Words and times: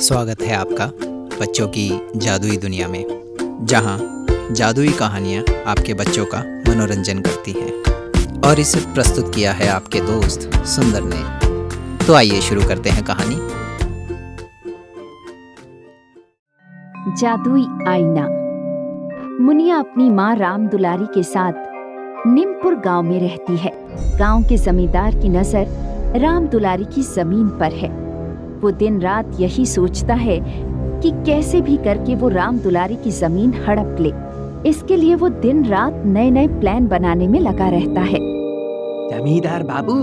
स्वागत 0.00 0.42
है 0.42 0.54
आपका 0.54 0.86
बच्चों 1.40 1.66
की 1.68 1.88
जादुई 2.16 2.56
दुनिया 2.56 2.88
में, 2.88 3.04
जहाँ 3.62 3.98
जादुई 4.52 4.88
कहानियाँ 4.88 5.44
आपके 5.66 5.94
बच्चों 5.94 6.24
का 6.24 6.40
मनोरंजन 6.68 7.20
करती 7.20 7.52
हैं। 7.52 8.40
और 8.40 8.60
इसे 8.60 8.80
प्रस्तुत 8.94 9.34
किया 9.34 9.52
है 9.52 9.68
आपके 9.68 10.00
दोस्त 10.00 10.50
सुंदर 10.66 11.02
ने। 11.04 12.06
तो 12.06 12.14
आइए 12.14 12.40
शुरू 12.40 12.68
करते 12.68 12.90
हैं 12.90 13.04
कहानी। 13.04 13.36
जादुई 17.16 17.66
आईना। 17.88 18.28
मुनिया 19.44 19.78
अपनी 19.78 20.10
माँ 20.10 20.36
राम 20.36 20.68
दुलारी 20.68 21.06
के 21.06 21.22
साथ 21.22 22.26
निमपुर 22.26 22.74
गाँव 22.74 23.02
में 23.02 23.20
रहती 23.20 23.56
है। 23.56 23.72
गाँव 24.18 24.42
के 24.42 24.56
जमींदार 24.56 25.14
की 25.14 25.28
नज़र 25.28 26.20
राम 26.20 26.46
दुलारी 26.46 26.84
की 26.84 27.02
ज़मीन 27.02 27.48
पर 27.48 27.72
है। 27.72 27.95
वो 28.62 28.70
दिन 28.70 29.00
रात 29.00 29.36
यही 29.40 29.66
सोचता 29.66 30.14
है 30.14 30.38
कि 31.02 31.10
कैसे 31.26 31.60
भी 31.60 31.76
करके 31.76 32.14
वो 32.14 32.28
राम 32.28 32.58
दुलारी 32.58 32.96
की 32.96 33.10
ज़मीन 33.10 33.52
हड़प 33.68 33.96
ले। 34.00 34.12
इसके 34.70 34.96
लिए 34.96 35.14
वो 35.14 35.28
दिन 35.28 35.64
रात 35.64 36.02
नए 36.06 36.30
नए 36.30 36.48
प्लान 36.48 36.86
बनाने 36.86 37.28
में 37.28 37.40
लगा 37.40 37.68
रहता 37.68 38.00
है। 38.00 38.18
जमींदार 39.10 39.62
बाबू 39.62 39.94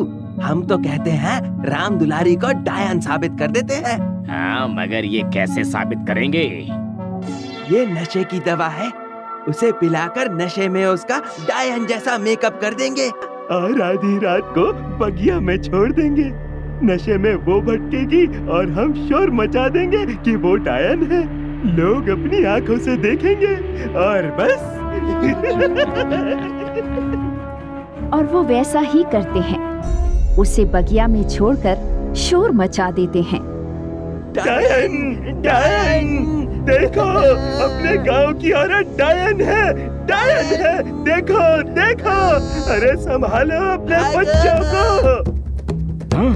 हम 0.42 0.62
तो 0.62 0.78
कहते 0.78 1.12
हैं 1.12 1.66
राम 1.66 1.98
दुलारी 1.98 2.36
को 2.36 2.52
डायन 2.64 3.00
साबित 3.00 3.36
कर 3.40 3.52
देते 3.52 3.74
हैं। 3.74 3.98
हाँ 4.28 4.68
मगर 4.68 5.06
ये 5.06 5.22
कैसे 5.24 5.64
साबित 5.64 6.00
करेंगे? 6.08 6.44
ये 7.72 7.86
नशे 7.86 8.24
की 8.24 8.40
दवा 8.40 8.68
है। 8.68 8.92
उसे 9.48 9.72
पिलाकर 9.72 10.34
नशे 10.36 10.68
में 10.70 10.86
उसका 10.86 11.18
डायन 11.48 11.86
जैसा 11.86 12.18
मेकअप 12.18 12.60
कर 12.62 12.74
देंगे। 12.74 13.10
और 13.52 13.82
आधी 13.82 14.18
रात 14.18 14.54
को 14.58 14.72
बगिया 14.98 15.40
में 15.40 15.58
छोड़ 15.62 15.92
देंगे। 15.92 16.30
नशे 16.84 17.18
में 17.18 17.34
वो 17.36 17.60
भटकेगी 17.62 18.26
और 18.48 18.70
हम 18.72 18.94
शोर 19.10 19.32
मचा 19.32 19.68
देंगे 19.70 20.06
कि 20.06 20.36
वो 20.36 20.56
डायन 20.56 21.04
है। 21.12 21.22
लोग 21.76 22.10
अपनी 22.10 22.44
आँखों 22.46 22.78
से 22.78 22.96
देखेंगे 22.98 23.54
और 24.00 24.30
बस। 24.40 24.60
और 28.14 28.24
वो 28.26 28.44
वैसा 28.44 28.80
ही 28.80 29.04
करते 29.12 29.40
हैं। 29.40 30.38
उसे 30.38 30.66
बगिया 30.66 31.08
में 31.08 31.24
छोड़कर 31.30 32.14
शोर 32.18 32.52
मचा 32.52 32.90
देते 32.92 33.22
हैं। 33.22 33.42
डायन 34.36 35.42
डायन 35.42 36.08
देखो 36.66 37.08
अपने 37.64 37.96
गाँव 38.04 38.34
की 38.34 38.52
औरत 38.52 38.96
डायन 39.00 39.42
है 39.42 39.74
डायन 40.08 40.62
है। 40.62 40.78
देखो 41.04 41.42
देखो 41.74 42.18
अरे 42.74 42.96
संभालो 42.96 43.60
अपने 43.74 43.98
बच्चों 44.18 44.60
को। 44.72 45.32
हाँ? 46.18 46.34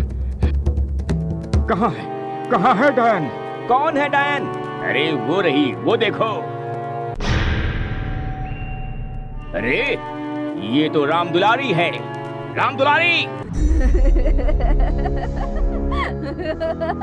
कहाँ 1.70 1.90
है? 1.90 2.06
कहाँ 2.52 2.76
है 2.76 2.92
डायन 2.96 3.28
कौन 3.68 3.98
है 3.98 4.08
डायन 4.10 4.46
अरे 4.90 5.12
वो 5.28 5.42
रही 5.42 5.74
वो 5.76 5.98
देखो। 5.98 6.30
अरे 9.58 9.80
ये 10.68 10.90
तो 10.90 11.06
राम 11.06 11.30
दुलारी 11.30 11.72
है। 11.72 11.92
राम 12.56 12.78
दुलारी! 12.78 13.28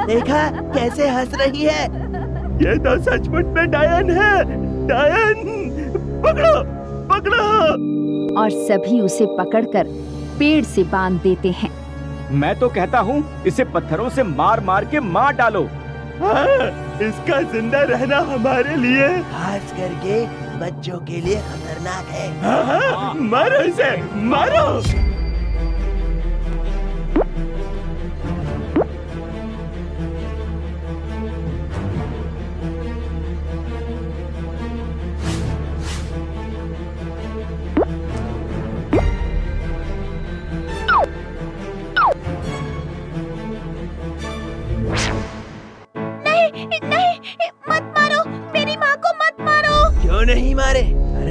देखा? 0.07 0.49
कैसे 0.73 1.09
हंस 1.09 1.35
रही 1.35 1.65
है? 1.65 1.85
ये 2.65 2.79
तो 2.79 2.99
सचमुच 3.03 3.45
में 3.45 3.71
डायन 3.71 4.11
है। 4.11 4.33
डायन 4.87 5.45
पकड़ो 6.25 6.57
पकड़ो। 7.15 7.45
और 8.41 8.51
सभी 8.51 9.01
उसे 9.01 9.27
पकड़कर 9.39 9.87
पेड़ 10.39 10.65
से 10.65 10.85
बाँध 10.85 11.21
देते 11.23 11.51
हैं। 11.51 11.84
मैं 12.31 12.59
तो 12.59 12.69
कहता 12.69 12.99
हूँ 12.99 13.23
इसे 13.47 13.65
पत्थरों 13.65 14.09
से 14.11 14.23
मार 14.23 14.61
मार 14.61 14.85
के 14.85 15.01
मार 15.01 15.33
डालो। 15.37 15.63
हाँ, 16.21 16.99
इसका 17.03 17.41
ज़िंदा 17.53 17.83
रहना 17.83 18.19
हमारे 18.33 18.77
लिए। 18.77 19.09
खास 19.31 19.73
करके 19.73 20.25
बच्चों 20.59 20.99
के 21.07 21.21
लिए 21.21 21.37
खतरनाक 21.41 22.05
है। 22.09 22.29
हाँ, 22.41 22.65
हाँ, 22.65 23.15
मारो 23.15 23.61
इसे 23.63 23.97
मारो। 24.25 24.65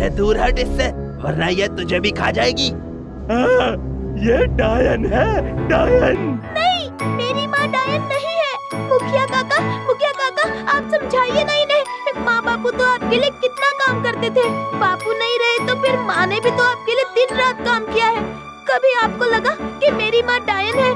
अरे 0.03 0.12
दूर 0.16 0.38
हट 0.38 0.58
इससे 0.59 0.88
वरना 1.24 1.47
ये 1.47 1.68
तुझे 1.75 2.00
भी 2.03 2.09
खा 2.12 2.30
जाएगी। 2.38 2.69
हाँ, 3.28 3.68
ये 4.19 4.38
डायन 4.56 5.06
है 5.12 5.28
डायन। 5.68 6.18
नहीं 6.56 7.12
मेरी 7.12 7.46
माँ 7.47 7.68
डायन 7.72 8.02
नहीं 8.08 8.34
है। 8.40 8.81
मुखिया 8.81 9.25
काका 9.25 9.59
मुखिया 9.86 10.12
काका 10.18 10.47
आप 10.72 10.90
समझाइए 10.94 11.44
ना 11.44 11.53
इन्हें 11.56 12.19
माँ 12.25 12.42
बापू 12.46 12.72
तो 12.72 12.84
आपके 12.86 13.19
लिए 13.19 13.30
कितना 13.44 13.69
काम 13.80 14.02
करते 14.03 14.30
थे। 14.30 14.44
बापू 14.80 15.13
नहीं 15.19 15.38
रहे 15.44 15.68
तो 15.68 15.75
फिर 15.84 15.97
माँ 16.02 16.25
ने 16.28 16.40
भी 16.40 16.52
तो 16.52 16.63
आपके 16.63 16.96
लिए 16.96 17.06
दिन 17.16 17.38
रात 17.38 17.62
काम 17.66 17.86
किया 17.94 18.08
है। 18.08 18.24
कभी 18.69 18.94
आपको 19.03 19.25
लगा 19.25 19.56
कि 19.80 19.92
मेरी 19.92 20.22
माँ 20.22 20.40
डायन 20.47 20.80
है? 20.80 20.92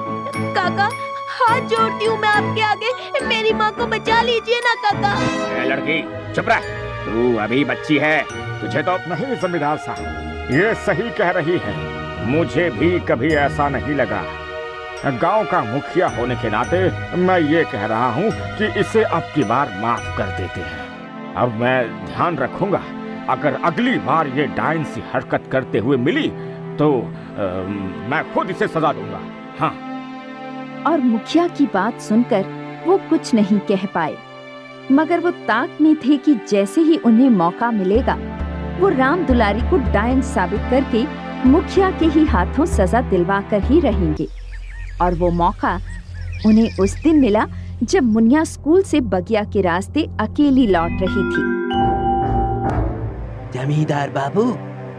काका 0.55 0.89
हाथ 1.37 1.69
जोड़ती 1.69 2.05
हूँ 2.05 2.17
मैं 2.19 2.29
आपके 2.29 2.61
आगे। 2.63 2.91
मेरी 3.27 3.53
माँ 3.53 3.71
को 3.71 3.87
बचा 3.95 4.21
लीजिए 4.21 4.59
ना 4.67 4.75
काका। 4.83 5.15
लड़की 5.65 6.01
चुप 6.33 6.49
रह। 6.49 6.69
तू 7.05 7.37
अभी 7.37 7.63
बच्ची 7.65 7.97
है। 7.97 8.46
तुझे 8.61 8.81
तो 8.83 8.97
नहीं 9.09 9.35
जमींदार 9.37 9.77
साहब 9.77 10.51
ये 10.51 10.73
सही 10.85 11.09
कह 11.17 11.29
रही 11.31 11.57
है। 11.63 11.75
मुझे 12.27 12.69
भी 12.69 12.99
कभी 12.99 13.29
ऐसा 13.37 13.67
नहीं 13.69 13.95
लगा। 13.95 14.21
गाँव 15.21 15.45
का 15.45 15.61
मुखिया 15.63 16.07
होने 16.09 16.35
के 16.35 16.49
नाते 16.49 16.79
मैं 17.17 17.39
ये 17.41 17.63
कह 17.71 17.85
रहा 17.85 18.09
हूँ 18.13 18.29
कि 18.57 18.67
इसे 18.79 19.03
अब 19.03 19.31
की 19.35 19.43
बार 19.43 19.73
माफ़ 19.81 20.17
कर 20.17 20.37
देते 20.37 20.61
हैं। 20.61 20.85
अब 21.35 21.53
मैं 21.53 22.05
ध्यान 22.05 22.37
रखूँगा 22.37 22.81
अगर 23.29 23.59
अगली 23.65 23.97
बार 23.99 24.27
ये 24.37 24.45
डायन 24.57 24.83
सी 24.83 25.03
हरकत 25.13 25.49
करते 25.51 25.79
हुए 25.79 25.97
मिली 25.97 26.27
तो 26.77 26.89
आ, 26.99 27.45
मैं 28.09 28.23
खुद 28.33 28.49
इसे 28.49 28.67
सजा 28.67 28.91
दूँगा। 28.93 29.19
हाँ। 29.59 29.73
और 30.87 30.99
मुखिया 31.01 31.47
की 31.47 31.65
बात 31.73 32.01
सुनकर 32.01 32.45
वो 32.87 32.97
कुछ 33.09 33.33
नहीं 33.33 33.59
कह 33.69 33.85
पाए। 33.85 34.17
मगर 34.91 35.19
वो 35.19 35.31
ताक 35.47 35.77
में 35.81 35.95
थे 35.97 36.17
कि 36.17 36.35
जैसे 36.49 36.81
ही 36.81 36.97
उन्हें 37.05 37.29
मौका 37.29 37.71
मिलेगा 37.71 38.17
वो 38.79 38.89
राम 38.89 39.25
दुलारी 39.25 39.61
को 39.69 39.77
डायन 39.93 40.21
साबित 40.21 40.61
करके 40.69 41.03
मुखिया 41.49 41.89
के 41.91 42.05
ही 42.05 42.25
हाथों 42.25 42.65
सजा 42.65 43.01
दिलवा 43.01 43.39
कर 43.41 43.63
ही 43.63 43.79
रहेंगे। 43.79 44.27
और 45.01 45.13
वो 45.13 45.29
मौका 45.31 45.79
उन्हें 46.45 46.77
उस 46.79 46.93
दिन 47.03 47.19
मिला 47.19 47.45
जब 47.83 48.03
मुनिया 48.03 48.43
स्कूल 48.43 48.81
से 48.83 49.01
बगिया 49.03 49.43
के 49.43 49.61
रास्ते 49.61 50.07
अकेली 50.19 50.65
लौट 50.67 51.01
रही 51.01 51.23
थी। 51.31 51.43
जमींदार 53.53 54.09
बाबू, 54.09 54.43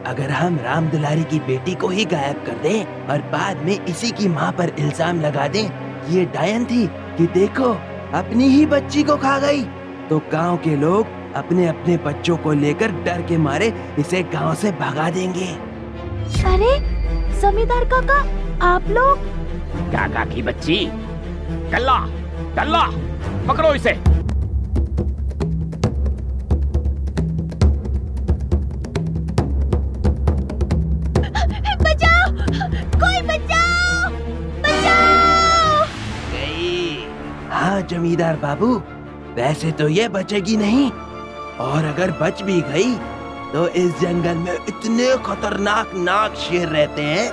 अगर 0.06 0.31
हम 0.31 0.59
राम 0.59 0.89
दुलारी 0.89 1.25
की 1.25 1.39
बेटी 1.39 1.75
को 1.75 1.89
ही 1.89 2.05
गायब 2.05 2.45
कर 2.47 2.59
दें 2.62 3.06
और 3.09 3.22
बाद 3.33 3.65
में 3.65 3.84
इसी 3.84 4.10
की 4.10 4.28
माँ 4.28 4.50
पर 4.53 4.72
इल्ज़ाम 4.78 5.21
लगा 5.21 5.47
दें, 5.49 5.65
ये 6.10 6.25
डायन 6.25 6.65
थी 6.65 6.87
कि 7.19 7.27
देखो, 7.34 7.71
अपनी 8.15 8.49
ही 8.49 8.66
बच्ची 8.66 9.03
को 9.03 9.16
खा 9.16 9.39
गई। 9.39 9.62
तो 10.09 10.19
गाँव 10.33 10.56
के 10.56 10.77
लोग 10.77 11.16
अपने 11.37 11.66
अपने 11.69 11.97
बच्चों 11.97 12.37
को 12.37 12.53
लेकर 12.53 12.93
डर 13.05 13.22
के 13.22 13.37
मारे 13.39 13.72
इसे 13.99 14.22
गाँव 14.33 14.55
से 14.55 14.72
भगा 14.72 15.09
देंगे। 15.11 15.47
अरे 16.44 16.72
जमींदार 17.41 17.84
काका 17.84 18.19
आप 18.66 18.89
लोग? 18.89 19.19
काका 19.93 20.25
की 20.25 20.43
बच्ची 20.43 20.84
कल्ला 21.72 21.99
कल्ला 22.56 22.84
पकड़ो 23.49 23.75
इसे। 23.75 23.97
बचाओ 31.78 32.31
कोई 32.95 33.21
बचाओ 33.27 34.10
बचाओ। 34.63 35.86
गई। 36.33 37.07
हाँ 37.51 37.81
जमींदार 37.83 38.36
बाबू 38.36 38.74
वैसे 39.36 39.71
तो 39.72 39.89
ये 39.89 40.09
बचेगी 40.09 40.57
नहीं। 40.57 40.91
और 41.60 41.84
अगर 41.84 42.10
बच 42.21 42.43
भी 42.43 42.60
गई 42.63 42.95
तो 43.53 43.66
इस 43.77 44.01
जंगल 44.01 44.37
में 44.37 44.53
इतने 44.53 45.07
खतरनाक 45.27 45.93
नाक 45.97 46.34
शेर 46.39 46.69
रहते 46.69 47.03
हैं 47.03 47.31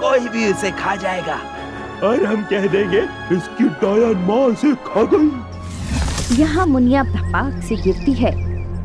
कोई 0.00 0.28
भी 0.28 0.52
उसे 0.52 0.70
खा 0.72 0.94
जाएगा। 0.96 1.38
और 2.04 2.24
हम 2.24 2.42
कह 2.44 2.66
देंगे 2.68 3.00
इसकी 3.32 3.64
डायन 3.82 4.24
माँ 4.28 4.54
से 4.54 4.74
खा 4.86 5.02
गई। 5.12 6.36
यहाँ 6.36 6.66
मुनिया 6.66 7.02
धपाक 7.04 7.62
से 7.62 7.76
गिरती 7.76 8.12
है। 8.12 8.32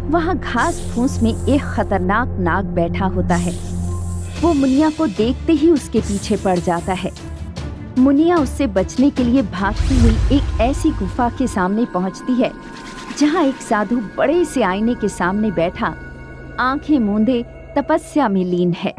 वहाँ 0.09 0.37
घास 0.37 0.81
फूस 0.93 1.19
में 1.23 1.31
एक 1.31 1.61
खतरनाक 1.65 2.37
नाग 2.39 2.65
बैठा 2.75 3.05
होता 3.07 3.35
है। 3.37 3.53
वो 4.41 4.53
मुनिया 4.53 4.89
को 4.89 5.07
देखते 5.07 5.53
ही 5.53 5.71
उसके 5.71 6.01
पीछे 6.01 6.37
पड़ 6.37 6.57
जाता 6.59 6.93
है। 6.93 7.11
मुनिया 7.97 8.35
उससे 8.37 8.67
बचने 8.69 9.09
के 9.09 9.23
लिए 9.23 9.41
भागती 9.51 9.99
हुई 9.99 10.37
एक 10.37 10.59
ऐसी 10.61 10.91
गुफा 10.91 11.29
के 11.29 11.47
सामने 11.47 11.85
पहुँचती 11.93 12.33
है। 12.33 12.51
जहाँ 13.19 13.43
एक 13.43 13.55
साधु 13.55 13.95
बड़े 14.17 14.43
से 14.45 14.61
आईने 14.63 14.93
के 14.95 15.07
सामने 15.07 15.51
बैठा 15.51 15.87
आँखें 16.59 16.99
मूंदे 16.99 17.43
तपस्या 17.77 18.27
में 18.29 18.43
लीन 18.45 18.73
है। 18.73 18.91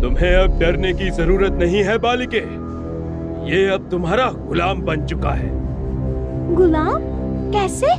तुम्हें 0.00 0.34
अब 0.34 0.58
डरने 0.60 0.92
की 0.92 1.10
ज़रूरत 1.10 1.52
नहीं 1.52 1.82
है 1.84 1.98
बालिके। 1.98 2.42
ये 3.50 3.66
अब 3.68 3.88
तुम्हारा 3.90 4.30
गुलाम 4.30 4.82
बन 4.82 5.06
चुका 5.06 5.30
है। 5.30 5.48
गुलाम? 6.54 6.98
कैसे? 7.52 7.96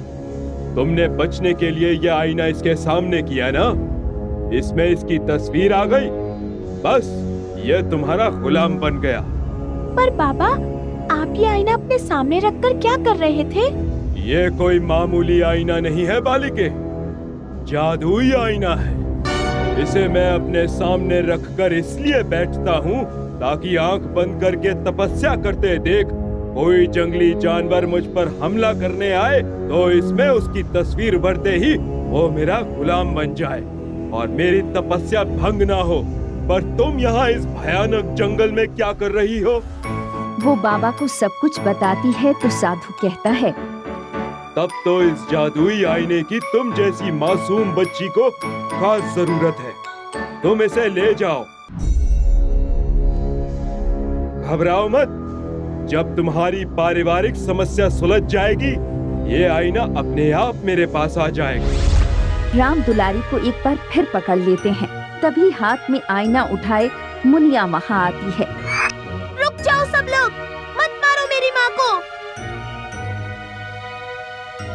तुमने 0.75 1.07
बचने 1.07 1.53
के 1.53 1.71
लिए 1.71 1.91
यह 1.91 2.15
आईना 2.15 2.45
इसके 2.45 2.75
सामने 2.75 3.21
किया 3.23 3.51
ना? 3.51 3.67
इसमें 4.57 4.87
इसकी 4.87 5.17
तस्वीर 5.17 5.73
आ 5.73 5.83
गई। 5.85 6.26
बस 6.87 7.07
ये 7.59 7.81
तुम्हारा 7.91 8.25
गुलाम 8.41 8.75
बन 8.79 8.99
गया। 9.01 9.19
पर 9.95 10.09
बाबा 10.15 10.47
आप 11.13 11.33
ये 11.37 11.45
आईना 11.45 11.73
अपने 11.73 11.97
सामने 11.99 12.39
रखकर 12.39 12.77
क्या 12.77 12.95
कर 13.05 13.15
रहे 13.15 13.43
थे? 13.45 13.65
ये 14.27 14.49
कोई 14.57 14.79
मामूली 14.81 15.39
आईना 15.41 15.79
नहीं 15.79 16.05
है 16.05 16.19
बालिके। 16.21 16.67
जादुई 17.71 18.31
आईना 18.33 18.75
है। 18.75 18.95
इसे 19.83 20.07
मैं 20.07 20.29
अपने 20.31 20.65
सामने 20.67 21.19
रखकर 21.21 21.73
इसलिए 21.73 22.21
बैठता 22.25 22.77
हूँ 22.85 23.03
ताकि 23.39 23.75
आँख 23.77 24.01
बंद 24.15 24.39
करके 24.41 24.73
तपस्या 24.85 25.35
करते 25.43 25.77
देख 25.89 26.13
कोई 26.55 26.87
जंगली 26.89 27.33
जानवर 27.41 27.85
मुझ 27.85 28.03
पर 28.15 28.37
हमला 28.41 28.71
करने 28.73 29.11
आए 29.15 29.41
तो 29.41 29.89
इसमें 29.93 30.27
उसकी 30.29 30.63
तस्वीर 30.73 31.17
भरते 31.25 31.57
ही 31.57 31.75
वो 32.11 32.29
मेरा 32.29 32.61
गुलाम 32.69 33.13
बन 33.15 33.33
जाए 33.35 33.61
और 34.13 34.27
मेरी 34.37 34.61
तपस्या 34.73 35.23
भंग 35.35 35.61
ना 35.63 35.81
हो। 35.83 35.99
पर 36.49 36.61
तुम 36.77 36.99
यहाँ 36.99 37.29
इस 37.29 37.45
भयानक 37.45 38.13
जंगल 38.15 38.51
में 38.51 38.67
क्या 38.75 38.91
कर 38.93 39.11
रही 39.11 39.39
हो? 39.39 39.61
वो 40.39 40.55
बाबा 40.55 40.91
को 40.91 41.07
सब 41.07 41.31
कुछ 41.41 41.59
बताती 41.59 42.11
है 42.11 42.33
तो 42.33 42.49
साधु 42.49 42.93
कहता 43.01 43.29
है। 43.29 43.51
तब 44.55 44.69
तो 44.85 45.01
इस 45.03 45.25
जादुई 45.31 45.83
आईने 45.83 46.21
की 46.23 46.39
तुम 46.39 46.73
जैसी 46.73 47.11
मासूम 47.11 47.73
बच्ची 47.73 48.07
को 48.07 48.29
खास 48.29 49.15
ज़रूरत 49.15 49.57
है। 49.59 49.73
तुम 50.41 50.61
इसे 50.63 50.87
ले 50.89 51.13
जाओ। 51.13 51.43
घबराओ 54.47 54.87
मत। 54.89 55.23
जब 55.89 56.15
तुम्हारी 56.15 56.65
पारिवारिक 56.77 57.35
समस्या 57.35 57.89
सुलझ 57.89 58.21
जाएगी 58.23 58.71
ये 59.33 59.47
आईना 59.47 59.81
अपने 59.99 60.31
आप 60.31 60.61
मेरे 60.65 60.85
पास 60.85 61.17
आ 61.17 61.27
जाएगा। 61.29 62.57
राम 62.57 62.81
दुलारी 62.81 63.21
को 63.31 63.37
एक 63.37 63.61
बार 63.65 63.77
फिर 63.93 64.07
पकड़ 64.13 64.37
लेते 64.37 64.69
हैं। 64.69 65.06
तभी 65.21 65.49
हाथ 65.51 65.89
में 65.89 66.01
आईना 66.09 66.43
उठाए 66.43 66.89
मुनिया 67.25 67.63
वहाँ 67.65 68.05
आती 68.05 68.31
है। 68.31 68.45
रुक 69.41 69.61
जाओ 69.61 69.85
सब 69.85 70.07
लोग 70.09 70.31
मत 70.77 70.99
मारो 71.03 71.25
मेरी 71.27 71.51
माँ 71.51 71.69
को। 71.79 71.89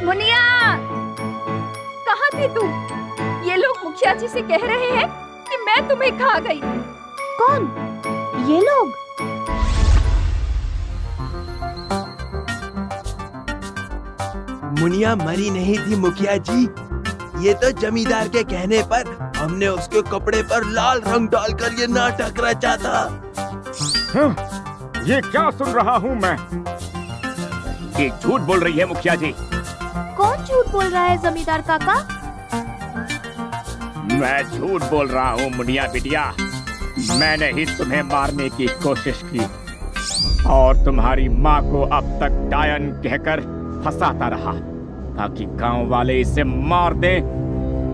मुनिया 0.07 0.41
कहाँ 2.07 2.31
थी 2.35 2.49
तू? 2.55 2.67
ये 3.49 3.57
लोग 3.57 3.85
मुखिया 3.85 4.15
जी 4.15 4.29
से 4.29 4.43
कह 4.43 4.67
रहे 4.67 4.91
हैं 4.91 5.09
कि 5.49 5.57
मैं 5.65 5.89
तुम्हें 5.89 6.19
खा 6.19 6.39
गई। 6.39 6.61
कौन? 7.41 7.71
ये 8.51 8.61
लोग? 8.61 9.01
मुनिया 14.81 15.15
मरी 15.17 15.51
नहीं 15.51 15.79
थी 15.79 15.97
मुखिया 15.97 16.37
जी। 16.37 16.63
ये 17.47 17.55
तो 17.55 17.71
जमींदार 17.81 18.29
के 18.29 18.43
कहने 18.45 18.83
पर 18.93 19.32
हमने 19.53 19.69
उसके 19.69 20.01
कपड़े 20.03 20.43
पर 20.51 20.65
लाल 20.65 21.01
रंग 21.07 21.29
डालकर 21.29 21.73
ये 21.81 21.87
नाटक 21.87 22.39
रचा 22.41 22.77
था। 22.77 23.01
ये 25.07 25.21
क्या 25.21 25.51
सुन 25.51 25.73
रहा 25.73 25.97
हूँ 25.97 26.15
मैं? 26.21 26.37
ये 27.99 28.09
झूठ 28.23 28.41
बोल 28.41 28.61
रही 28.61 28.79
है 28.79 28.85
मुखिया 28.89 29.15
जी। 29.15 29.33
कौन 30.17 30.45
झूठ 30.45 30.71
बोल 30.73 30.85
रहा 30.85 31.03
है 31.03 31.19
जमींदार 31.23 31.63
काका? 31.69 31.97
मैं 34.15 34.43
झूठ 34.51 34.85
बोल 34.91 35.09
रहा 35.09 35.31
हूँ 35.31 35.51
मुनिया 35.57 35.87
बिटिया। 35.93 36.25
मैंने 37.19 37.51
ही 37.53 37.67
तुम्हें 37.77 38.03
मारने 38.13 38.49
की 38.49 38.67
कोशिश 38.83 39.21
की। 39.25 40.49
और 40.51 40.85
तुम्हारी 40.85 41.29
माँ 41.45 41.61
को 41.63 41.83
अब 41.99 42.11
तक 42.23 42.41
डायन 42.51 42.91
कहकर 43.05 43.41
फंसाता 43.85 44.29
रहा 44.29 44.53
ताकि 45.17 45.45
गाँव 45.61 45.89
वाले 45.89 46.21
इसे 46.21 46.45
मार 46.45 46.95
दे 46.95 47.15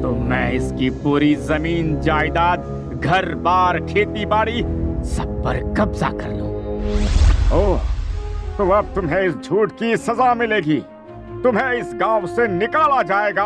तो 0.03 0.15
मैं 0.29 0.53
इसकी 0.53 0.89
पूरी 1.03 1.35
ज़मीन, 1.37 2.01
जायदाद 2.01 3.01
घर 3.05 3.35
बार 3.45 3.79
खेती 3.87 4.27
बाड़ी 4.27 4.63
सब 5.09 5.41
पर 5.45 5.59
कब्जा 5.75 6.09
कर 6.11 6.31
लूँ। 6.31 6.49
ओह 7.55 7.81
तो 8.59 8.69
अब 8.73 8.93
तुम्हें 8.95 9.21
इस 9.23 9.35
झूठ 9.39 9.73
की 9.73 9.97
सजा 9.97 10.33
मिलेगी। 10.35 10.81
तुम्हें 11.43 11.73
इस 11.73 11.93
गाँव 11.97 12.27
से 12.27 12.47
निकाला 12.49 13.03
जाएगा 13.11 13.45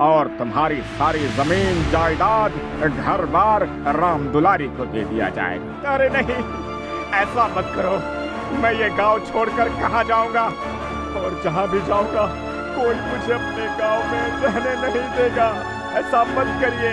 और 0.00 0.28
तुम्हारी 0.38 0.80
सारी 0.98 1.26
ज़मीन, 1.36 1.82
जायदाद 1.92 2.52
घर 2.84 3.24
बार 3.32 3.66
राम 3.96 4.26
दुलारी 4.32 4.68
को 4.76 4.84
दे 4.86 5.04
दिया 5.04 5.28
जाएगा। 5.30 5.94
अरे 5.94 6.08
नहीं, 6.10 6.42
ऐसा 7.20 7.46
मत 7.56 7.72
करो। 7.76 7.96
मैं 8.62 8.72
ये 8.74 8.88
गाँव 8.96 9.18
छोड़कर 9.26 9.68
कहाँ 9.80 10.04
जाऊँगा? 10.04 10.44
और 11.18 11.40
जहाँ 11.44 11.68
भी 11.70 11.80
जाऊँगा, 11.86 12.26
कोई 12.76 12.94
मुझे 12.94 13.32
अपने 13.32 13.66
गाँव 13.78 14.12
में 14.12 14.42
रहने 14.42 14.74
नहीं 14.82 15.08
देगा। 15.16 15.50
ऐसा 15.94 16.24
मत 16.24 16.48
करिए। 16.62 16.92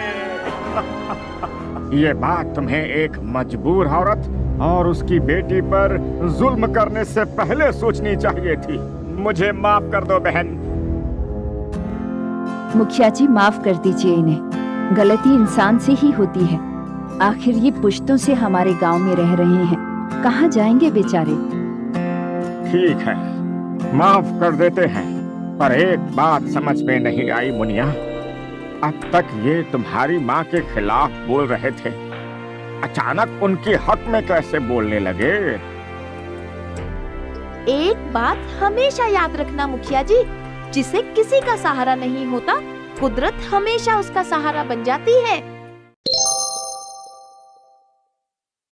ये 2.01 2.13
बात 2.13 2.45
तुम्हें 2.55 2.83
एक 2.83 3.11
मजबूर 3.35 3.87
औरत 3.87 4.27
और 4.61 4.87
उसकी 4.87 5.19
बेटी 5.19 5.61
पर 5.61 5.97
जुल्म 6.39 6.73
करने 6.73 7.03
से 7.05 7.23
पहले 7.23 7.71
सोचनी 7.71 8.15
चाहिए 8.15 8.55
थी। 8.55 8.77
मुझे 9.21 9.51
माफ़ 9.51 9.83
कर 9.91 10.03
दो 10.03 10.19
बहन। 10.19 10.47
मुखिया 12.75 13.09
जी 13.09 13.27
माफ़ 13.27 13.63
कर 13.63 13.75
दीजिए 13.75 14.13
इन्हें। 14.13 14.95
गलती 14.95 15.33
इंसान 15.35 15.77
से 15.79 15.91
ही 15.91 16.11
होती 16.11 16.45
है। 16.45 16.59
आखिर 17.21 17.55
ये 17.55 17.71
पुश्तों 17.71 18.17
से 18.17 18.33
हमारे 18.33 18.73
गाँव 18.73 18.97
में 18.97 19.15
रह 19.15 19.33
रहे 19.33 19.65
हैं। 19.65 19.77
कहाँ 20.23 20.47
जाएँगे 20.47 20.91
बेचारे? 20.91 21.35
ठीक 22.71 23.07
है 23.07 23.15
माफ़ 23.97 24.39
कर 24.39 24.51
देते 24.51 24.85
हैं 24.85 25.07
पर 25.59 25.71
एक 25.71 25.99
बात 25.99 26.41
समझ 26.47 26.81
में 26.81 26.99
नहीं 26.99 27.29
आई 27.31 27.51
मुनिया। 27.51 27.85
अब 28.83 29.09
तक 29.13 29.25
ये 29.43 29.63
तुम्हारी 29.63 30.17
माँ 30.19 30.43
के 30.43 30.61
खिलाफ 30.73 31.11
बोल 31.11 31.47
रहे 31.47 31.71
थे। 31.71 31.89
अचानक 32.81 33.43
उनके 33.43 33.75
हक 33.75 34.05
में 34.07 34.27
कैसे 34.27 34.59
बोलने 34.59 34.99
लगे? 34.99 35.35
एक 37.71 38.13
बात 38.13 38.37
हमेशा 38.63 39.05
याद 39.05 39.35
रखना 39.35 39.67
मुखिया 39.67 40.01
जी, 40.01 40.15
जिसे 40.71 41.01
किसी 41.01 41.39
का 41.41 41.55
सहारा 41.55 41.95
नहीं 41.95 42.25
होता, 42.25 42.53
कुदरत 42.99 43.33
हमेशा 43.53 43.99
उसका 43.99 44.23
सहारा 44.23 44.63
बन 44.63 44.83
जाती 44.83 45.11
है। 45.11 45.54